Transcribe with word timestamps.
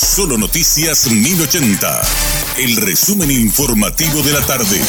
Solo 0.00 0.38
Noticias 0.38 1.10
1080. 1.10 2.02
El 2.58 2.76
resumen 2.76 3.32
informativo 3.32 4.22
de 4.22 4.32
la 4.32 4.40
tarde. 4.46 4.80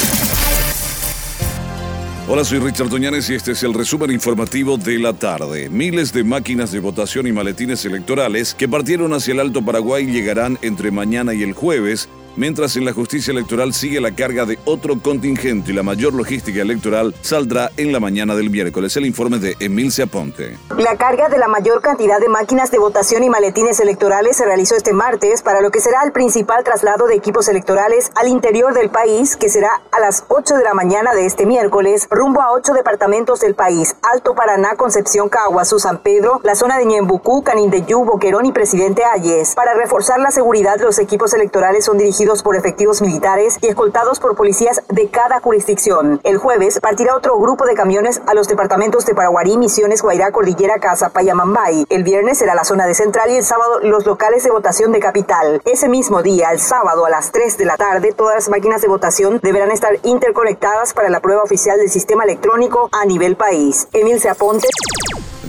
Hola, 2.27 2.45
soy 2.45 2.59
Richard 2.59 2.89
Doñanes 2.89 3.27
y 3.31 3.33
este 3.33 3.53
es 3.53 3.63
el 3.63 3.73
resumen 3.73 4.11
informativo 4.11 4.77
de 4.77 4.99
la 4.99 5.13
tarde. 5.13 5.67
Miles 5.67 6.13
de 6.13 6.23
máquinas 6.23 6.71
de 6.71 6.79
votación 6.79 7.25
y 7.25 7.31
maletines 7.31 7.83
electorales 7.85 8.53
que 8.53 8.69
partieron 8.69 9.11
hacia 9.13 9.31
el 9.31 9.39
Alto 9.39 9.65
Paraguay 9.65 10.05
llegarán 10.05 10.59
entre 10.61 10.91
mañana 10.91 11.33
y 11.33 11.41
el 11.41 11.53
jueves 11.53 12.07
mientras 12.39 12.77
en 12.77 12.85
la 12.85 12.93
justicia 12.93 13.31
electoral 13.31 13.73
sigue 13.73 13.99
la 13.99 14.15
carga 14.15 14.45
de 14.45 14.57
otro 14.63 14.97
contingente 15.01 15.71
y 15.71 15.75
la 15.75 15.83
mayor 15.83 16.13
logística 16.13 16.61
electoral 16.61 17.13
saldrá 17.21 17.69
en 17.75 17.91
la 17.91 17.99
mañana 17.99 18.33
del 18.33 18.49
miércoles. 18.49 18.95
El 18.95 19.05
informe 19.05 19.39
de 19.39 19.57
Emilce 19.59 20.03
Aponte. 20.03 20.57
La 20.77 20.95
carga 20.95 21.27
de 21.27 21.37
la 21.37 21.49
mayor 21.49 21.81
cantidad 21.81 22.17
de 22.17 22.29
máquinas 22.29 22.71
de 22.71 22.79
votación 22.79 23.23
y 23.23 23.29
maletines 23.29 23.81
electorales 23.81 24.37
se 24.37 24.45
realizó 24.45 24.77
este 24.77 24.93
martes 24.93 25.41
para 25.41 25.59
lo 25.59 25.69
que 25.69 25.81
será 25.81 26.01
el 26.05 26.13
principal 26.13 26.63
traslado 26.63 27.07
de 27.07 27.15
equipos 27.15 27.49
electorales 27.49 28.09
al 28.15 28.29
interior 28.29 28.73
del 28.73 28.89
país, 28.89 29.35
que 29.35 29.49
será 29.49 29.81
a 29.91 29.99
las 29.99 30.23
8 30.29 30.55
de 30.55 30.63
la 30.63 30.73
mañana 30.73 31.13
de 31.13 31.25
este 31.25 31.45
miércoles, 31.45 32.07
rumbo 32.09 32.41
a 32.41 32.53
ocho 32.53 32.71
departamentos 32.71 33.41
del 33.41 33.55
país, 33.55 33.97
Alto 34.13 34.33
Paraná, 34.33 34.75
Concepción, 34.77 35.27
Caguazú, 35.27 35.77
San 35.77 36.01
Pedro, 36.01 36.39
la 36.43 36.55
zona 36.55 36.77
de 36.77 36.85
Ñembucú, 36.85 37.43
Canindeyú, 37.43 38.05
Boquerón 38.05 38.45
y 38.45 38.53
Presidente 38.53 39.03
Ayes. 39.03 39.55
Para 39.55 39.73
reforzar 39.73 40.19
la 40.21 40.31
seguridad, 40.31 40.79
los 40.79 40.99
equipos 40.99 41.33
electorales 41.33 41.83
son 41.83 41.97
dirigidos 41.97 42.28
por 42.43 42.55
efectivos 42.55 43.01
militares 43.01 43.57
y 43.61 43.67
escoltados 43.67 44.19
por 44.19 44.35
policías 44.35 44.81
de 44.87 45.09
cada 45.09 45.39
jurisdicción. 45.39 46.21
El 46.23 46.37
jueves 46.37 46.79
partirá 46.79 47.15
otro 47.15 47.39
grupo 47.39 47.65
de 47.65 47.73
camiones 47.73 48.21
a 48.27 48.35
los 48.35 48.47
departamentos 48.47 49.05
de 49.05 49.15
Paraguarí, 49.15 49.57
Misiones, 49.57 50.03
Guairá, 50.03 50.31
Cordillera, 50.31 50.79
Casa, 50.79 51.09
Payamambay. 51.09 51.87
El 51.89 52.03
viernes 52.03 52.37
será 52.37 52.53
la 52.53 52.63
zona 52.63 52.85
de 52.85 52.93
Central 52.93 53.31
y 53.31 53.37
el 53.37 53.43
sábado 53.43 53.79
los 53.81 54.05
locales 54.05 54.43
de 54.43 54.51
votación 54.51 54.91
de 54.91 54.99
Capital. 54.99 55.61
Ese 55.65 55.89
mismo 55.89 56.21
día, 56.21 56.51
el 56.51 56.59
sábado 56.59 57.05
a 57.05 57.09
las 57.09 57.31
3 57.31 57.57
de 57.57 57.65
la 57.65 57.77
tarde, 57.77 58.13
todas 58.13 58.35
las 58.35 58.49
máquinas 58.49 58.81
de 58.81 58.87
votación 58.87 59.39
deberán 59.41 59.71
estar 59.71 59.97
interconectadas 60.03 60.93
para 60.93 61.09
la 61.09 61.19
prueba 61.19 61.41
oficial 61.41 61.79
del 61.79 61.89
sistema 61.89 62.23
electrónico 62.25 62.89
a 62.91 63.05
nivel 63.05 63.35
país. 63.35 63.87
Emil 63.91 64.19
Aponte. 64.27 64.67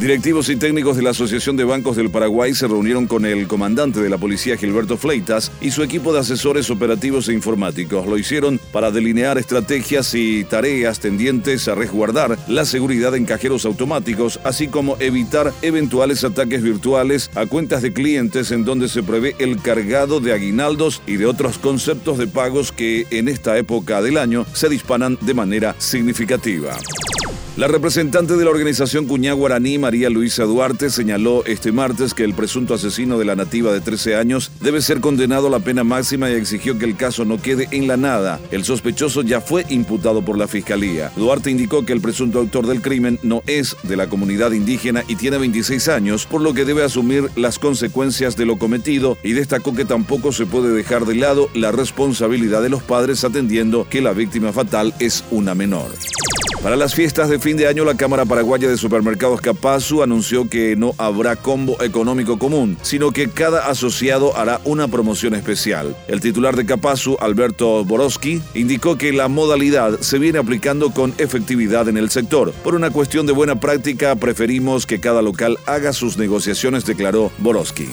Directivos 0.01 0.49
y 0.49 0.57
técnicos 0.57 0.97
de 0.97 1.03
la 1.03 1.11
Asociación 1.11 1.59
de 1.59 1.65
Bancos 1.65 1.95
del 1.95 2.09
Paraguay 2.09 2.55
se 2.55 2.67
reunieron 2.67 3.07
con 3.07 3.27
el 3.27 3.47
comandante 3.47 4.01
de 4.01 4.09
la 4.09 4.17
policía 4.17 4.57
Gilberto 4.57 4.97
Fleitas 4.97 5.53
y 5.61 5.73
su 5.73 5.83
equipo 5.83 6.15
de 6.15 6.21
asesores 6.21 6.71
operativos 6.71 7.29
e 7.29 7.35
informáticos. 7.35 8.07
Lo 8.07 8.17
hicieron 8.17 8.59
para 8.73 8.91
delinear 8.91 9.37
estrategias 9.37 10.15
y 10.15 10.45
tareas 10.45 11.01
tendientes 11.01 11.69
a 11.69 11.75
resguardar 11.75 12.39
la 12.49 12.65
seguridad 12.65 13.15
en 13.15 13.27
cajeros 13.27 13.67
automáticos, 13.67 14.41
así 14.43 14.69
como 14.69 14.97
evitar 15.01 15.53
eventuales 15.61 16.25
ataques 16.25 16.63
virtuales 16.63 17.31
a 17.35 17.45
cuentas 17.45 17.83
de 17.83 17.93
clientes 17.93 18.53
en 18.53 18.65
donde 18.65 18.89
se 18.89 19.03
prevé 19.03 19.37
el 19.39 19.61
cargado 19.61 20.21
de 20.21 20.33
aguinaldos 20.33 21.03
y 21.07 21.17
de 21.17 21.27
otros 21.27 21.59
conceptos 21.59 22.17
de 22.17 22.27
pagos 22.27 22.73
que 22.73 23.07
en 23.11 23.29
esta 23.29 23.59
época 23.59 24.01
del 24.01 24.17
año 24.17 24.47
se 24.55 24.71
disparan 24.71 25.19
de 25.21 25.35
manera 25.35 25.77
significativa. 25.77 26.79
La 27.57 27.67
representante 27.67 28.37
de 28.37 28.45
la 28.45 28.51
organización 28.53 29.07
Cuñá 29.07 29.33
Guaraní, 29.33 29.77
María 29.77 30.09
Luisa 30.09 30.45
Duarte, 30.45 30.89
señaló 30.89 31.45
este 31.47 31.73
martes 31.73 32.15
que 32.15 32.23
el 32.23 32.33
presunto 32.33 32.75
asesino 32.75 33.19
de 33.19 33.25
la 33.25 33.35
nativa 33.35 33.73
de 33.73 33.81
13 33.81 34.15
años 34.15 34.53
debe 34.61 34.81
ser 34.81 35.01
condenado 35.01 35.49
a 35.49 35.51
la 35.51 35.59
pena 35.59 35.83
máxima 35.83 36.31
y 36.31 36.35
exigió 36.35 36.79
que 36.79 36.85
el 36.85 36.97
caso 36.97 37.25
no 37.25 37.43
quede 37.43 37.67
en 37.73 37.89
la 37.89 37.97
nada. 37.97 38.41
El 38.53 38.65
sospechoso 38.65 39.23
ya 39.23 39.41
fue 39.41 39.67
imputado 39.69 40.23
por 40.23 40.39
la 40.39 40.47
fiscalía. 40.47 41.11
Duarte 41.17 41.51
indicó 41.51 41.85
que 41.85 41.93
el 41.93 42.01
presunto 42.01 42.39
autor 42.39 42.69
del 42.69 42.83
crimen 42.83 43.19
no 43.25 43.43
es 43.49 43.77
de 43.83 43.97
la 43.97 44.09
comunidad 44.09 44.53
indígena 44.53 45.03
y 45.09 45.17
tiene 45.17 45.37
26 45.37 45.89
años, 45.89 46.27
por 46.27 46.41
lo 46.43 46.55
que 46.55 46.65
debe 46.65 46.85
asumir 46.85 47.31
las 47.35 47.59
consecuencias 47.59 48.37
de 48.37 48.47
lo 48.47 48.59
cometido 48.59 49.19
y 49.25 49.33
destacó 49.33 49.75
que 49.75 49.85
tampoco 49.85 50.31
se 50.31 50.47
puede 50.47 50.73
dejar 50.73 51.05
de 51.05 51.17
lado 51.17 51.49
la 51.55 51.73
responsabilidad 51.73 52.63
de 52.63 52.71
los 52.71 52.85
padres 52.85 53.25
atendiendo 53.25 53.89
que 53.91 54.01
la 54.01 54.13
víctima 54.13 54.53
fatal 54.53 54.95
es 55.01 55.25
una 55.33 55.57
menor. 55.57 55.91
Para 56.63 56.77
las 56.77 56.95
fiestas 56.95 57.31
de 57.31 57.39
fin 57.39 57.57
de 57.57 57.67
año, 57.67 57.87
la 57.87 57.97
Cámara 57.97 58.27
Paraguaya 58.27 58.69
de 58.69 58.77
Supermercados 58.77 59.41
Capazu 59.41 60.03
anunció 60.03 60.47
que 60.47 60.77
no 60.77 60.93
habrá 60.99 61.37
combo 61.37 61.83
económico 61.83 62.39
común, 62.39 62.77
sino 62.83 63.13
que 63.13 63.31
cada 63.31 63.69
asociado 63.69 64.37
hará 64.37 64.61
una 64.65 64.87
promoción 64.87 65.35
especial. 65.35 65.97
El 66.07 66.21
titular 66.21 66.57
de 66.57 66.67
Capazu, 66.67 67.17
Alberto 67.19 67.83
Borowski, 67.87 68.43
indicó 68.55 68.99
que 68.99 69.11
la 69.15 69.29
modalidad 69.29 70.01
se 70.01 70.19
viene 70.19 70.39
aplicando 70.39 70.91
con 70.91 71.15
efectividad 71.17 71.89
en 71.89 71.97
el 71.97 72.11
sector. 72.11 72.53
Por 72.53 72.75
una 72.75 72.91
cuestión 72.91 73.25
de 73.25 73.33
buena 73.33 73.59
práctica, 73.59 74.15
preferimos 74.17 74.85
que 74.85 75.01
cada 75.01 75.23
local 75.23 75.57
haga 75.65 75.95
sus 75.95 76.19
negociaciones, 76.19 76.85
declaró 76.85 77.33
Borowski. 77.39 77.89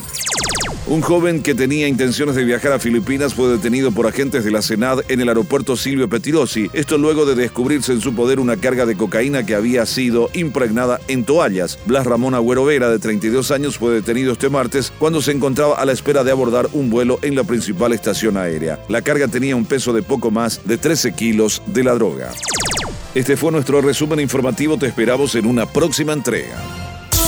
Un 0.89 1.01
joven 1.01 1.43
que 1.43 1.53
tenía 1.53 1.89
intenciones 1.89 2.35
de 2.35 2.45
viajar 2.45 2.71
a 2.71 2.79
Filipinas 2.79 3.33
fue 3.33 3.49
detenido 3.49 3.91
por 3.91 4.07
agentes 4.07 4.45
de 4.45 4.51
la 4.51 4.61
Senad 4.61 4.99
en 5.09 5.19
el 5.19 5.27
aeropuerto 5.27 5.75
Silvio 5.75 6.07
Petirosi. 6.07 6.69
Esto 6.71 6.97
luego 6.97 7.25
de 7.25 7.35
descubrirse 7.35 7.91
en 7.91 7.99
su 7.99 8.15
poder 8.15 8.39
una 8.39 8.55
carga 8.55 8.85
de 8.85 8.95
cocaína 8.95 9.45
que 9.45 9.53
había 9.53 9.85
sido 9.85 10.29
impregnada 10.31 11.01
en 11.09 11.25
toallas. 11.25 11.77
Blas 11.85 12.05
Ramón 12.05 12.35
Agüero 12.35 12.63
Vera, 12.63 12.89
de 12.89 12.99
32 12.99 13.51
años, 13.51 13.77
fue 13.77 13.95
detenido 13.95 14.31
este 14.31 14.47
martes 14.47 14.93
cuando 14.97 15.21
se 15.21 15.33
encontraba 15.33 15.75
a 15.75 15.83
la 15.83 15.91
espera 15.91 16.23
de 16.23 16.31
abordar 16.31 16.69
un 16.71 16.89
vuelo 16.89 17.19
en 17.21 17.35
la 17.35 17.43
principal 17.43 17.91
estación 17.91 18.37
aérea. 18.37 18.79
La 18.87 19.01
carga 19.01 19.27
tenía 19.27 19.57
un 19.57 19.65
peso 19.65 19.91
de 19.91 20.03
poco 20.03 20.31
más 20.31 20.61
de 20.63 20.77
13 20.77 21.11
kilos 21.15 21.61
de 21.65 21.83
la 21.83 21.95
droga. 21.95 22.31
Este 23.13 23.35
fue 23.35 23.51
nuestro 23.51 23.81
resumen 23.81 24.21
informativo. 24.21 24.77
Te 24.77 24.87
esperamos 24.87 25.35
en 25.35 25.47
una 25.47 25.65
próxima 25.65 26.13
entrega. 26.13 26.63